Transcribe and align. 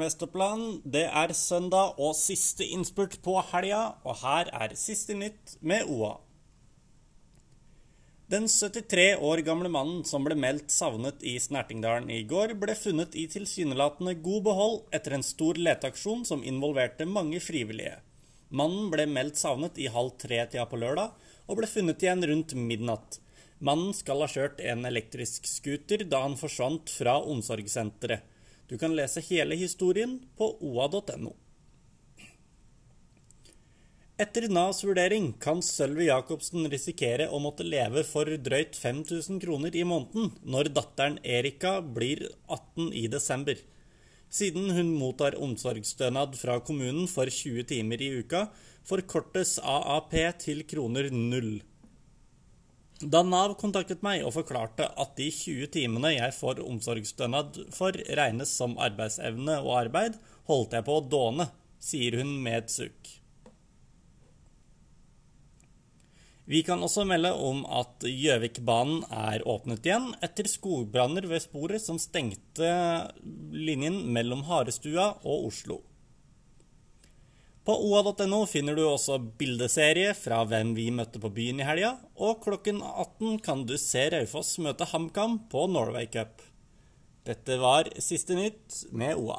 Vest-Oppland. 0.00 0.82
Det 0.84 1.04
er 1.06 1.32
søndag 1.36 1.98
og 1.98 2.14
siste 2.18 2.66
innspurt 2.66 3.18
på 3.24 3.38
helga, 3.52 3.94
og 4.04 4.20
her 4.22 4.50
er 4.52 4.76
siste 4.78 5.14
nytt 5.14 5.56
med 5.60 5.88
OA. 5.88 6.16
Den 8.32 8.46
73 8.48 9.18
år 9.20 9.42
gamle 9.44 9.68
mannen 9.68 10.04
som 10.08 10.24
ble 10.24 10.32
meldt 10.38 10.70
savnet 10.72 11.20
i 11.20 11.34
Snertingdalen 11.42 12.08
i 12.08 12.22
går, 12.24 12.54
ble 12.56 12.72
funnet 12.78 13.16
i 13.18 13.26
tilsynelatende 13.28 14.14
god 14.24 14.46
behold 14.46 14.78
etter 14.96 15.18
en 15.18 15.26
stor 15.26 15.60
leteaksjon 15.60 16.24
som 16.24 16.44
involverte 16.48 17.04
mange 17.04 17.42
frivillige. 17.44 17.98
Mannen 18.48 18.88
ble 18.92 19.04
meldt 19.08 19.36
savnet 19.40 19.76
i 19.76 19.90
halv 19.92 20.14
tre-tida 20.22 20.64
på 20.70 20.80
lørdag, 20.80 21.12
og 21.48 21.60
ble 21.60 21.68
funnet 21.68 22.00
igjen 22.04 22.24
rundt 22.30 22.56
midnatt. 22.56 23.18
Mannen 23.62 23.92
skal 23.94 24.24
ha 24.24 24.30
kjørt 24.32 24.64
en 24.64 24.88
elektrisk 24.88 25.44
scooter 25.46 26.06
da 26.08 26.24
han 26.24 26.38
forsvant 26.40 26.90
fra 26.90 27.18
omsorgssenteret. 27.20 28.24
Du 28.68 28.78
kan 28.78 28.94
lese 28.96 29.22
hele 29.26 29.56
historien 29.58 30.18
på 30.38 30.52
oa.no. 30.60 31.34
Etter 34.22 34.44
Navs 34.52 34.84
vurdering 34.84 35.32
kan 35.42 35.62
Sølvi 35.64 36.04
Jacobsen 36.06 36.68
risikere 36.70 37.26
å 37.32 37.40
måtte 37.42 37.64
leve 37.66 38.04
for 38.06 38.28
drøyt 38.28 38.76
5000 38.78 39.40
kroner 39.42 39.74
i 39.74 39.82
måneden 39.88 40.30
når 40.44 40.70
datteren 40.76 41.16
Erika 41.24 41.78
blir 41.82 42.28
18 42.46 42.92
i 42.92 43.08
desember. 43.10 43.56
Siden 44.32 44.70
hun 44.76 44.92
mottar 45.00 45.34
omsorgsstønad 45.42 46.36
fra 46.38 46.60
kommunen 46.64 47.08
for 47.10 47.26
20 47.26 47.66
timer 47.72 48.04
i 48.04 48.12
uka, 48.20 48.46
forkortes 48.86 49.56
AAP 49.58 50.14
til 50.44 50.62
kroner 50.70 51.10
null. 51.10 51.56
Da 53.02 53.22
Nav 53.26 53.56
kontaktet 53.58 54.02
meg 54.06 54.22
og 54.22 54.36
forklarte 54.36 54.86
at 54.86 55.16
de 55.18 55.26
20 55.34 55.72
timene 55.74 56.12
jeg 56.14 56.34
får 56.36 56.60
omsorgsstønad 56.62 57.58
for, 57.74 57.96
regnes 58.18 58.52
som 58.54 58.76
arbeidsevne 58.78 59.56
og 59.64 59.74
arbeid, 59.80 60.20
holdt 60.46 60.76
jeg 60.76 60.86
på 60.86 61.00
å 61.00 61.02
dåne, 61.10 61.48
sier 61.82 62.20
hun 62.20 62.36
med 62.44 62.60
et 62.60 62.70
sukk. 62.70 63.10
Vi 66.46 66.60
kan 66.66 66.82
også 66.82 67.04
melde 67.06 67.32
om 67.38 67.62
at 67.70 68.06
Gjøvikbanen 68.06 69.04
er 69.10 69.42
åpnet 69.50 69.86
igjen 69.86 70.10
etter 70.22 70.46
skogbranner 70.50 71.26
ved 71.30 71.42
sporet 71.42 71.82
som 71.82 71.98
stengte 72.02 72.70
linjen 73.54 74.02
mellom 74.14 74.44
Harestua 74.46 75.14
og 75.22 75.48
Oslo. 75.50 75.80
På 77.62 77.76
oa.no 77.78 78.40
finner 78.50 78.74
du 78.74 78.82
også 78.82 79.20
bildeserie 79.38 80.16
fra 80.18 80.40
hvem 80.50 80.72
vi 80.74 80.88
møtte 80.90 81.20
på 81.22 81.30
byen 81.30 81.60
i 81.62 81.66
helga, 81.68 81.92
og 82.18 82.40
klokken 82.42 82.80
18 82.82 83.36
kan 83.46 83.62
du 83.68 83.76
se 83.78 84.08
Raufoss 84.10 84.56
møte 84.58 84.88
HamKam 84.90 85.44
på 85.52 85.68
Norway 85.70 86.08
Cup. 86.10 86.42
Dette 87.22 87.60
var 87.62 87.86
siste 88.02 88.34
nytt 88.34 88.80
med 88.90 89.14
OA. 89.14 89.38